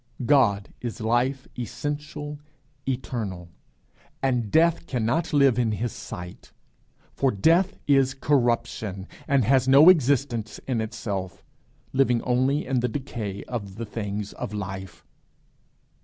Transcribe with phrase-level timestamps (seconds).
[0.25, 2.39] God is life essential,
[2.89, 3.49] eternal,
[4.23, 6.51] and death cannot live in his sight;
[7.13, 11.45] for death is corruption, and has no existence in itself,
[11.93, 15.05] living only in the decay of the things of life.